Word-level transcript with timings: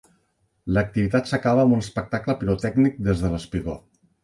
L'activitat 0.77 1.29
s'acaba 1.33 1.67
amb 1.67 1.77
un 1.77 1.85
espectacle 1.85 2.37
pirotècnic 2.41 3.01
des 3.11 3.25
de 3.27 3.35
l'espigó. 3.37 3.81